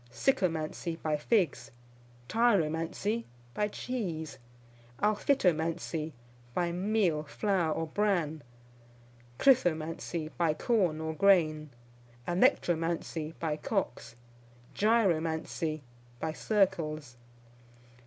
[0.11, 1.69] Sycomancy, by figs.
[2.27, 4.39] Tyromancy, by cheese.
[4.99, 6.13] Alphitomancy,
[6.55, 8.41] by meal, flour, or bran.
[9.37, 11.69] Krithomancy, by corn or grain.
[12.27, 14.15] Alectromancy, by cocks.
[14.73, 15.81] Gyromancy,
[16.19, 17.15] by circles.